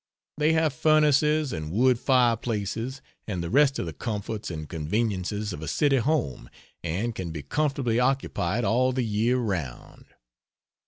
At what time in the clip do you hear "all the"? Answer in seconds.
8.63-9.05